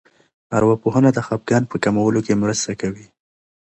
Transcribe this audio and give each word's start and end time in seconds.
ارواپوهنه 0.57 1.09
د 1.13 1.19
خپګان 1.27 1.63
په 1.71 1.75
کمولو 1.83 2.19
کې 2.25 2.39
مرسته 2.43 2.71
کوي. 2.81 3.07